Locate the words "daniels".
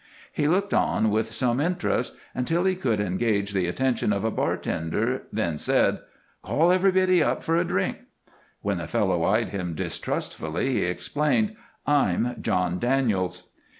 12.79-13.51